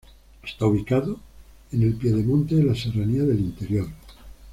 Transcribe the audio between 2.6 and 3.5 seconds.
la Serranía del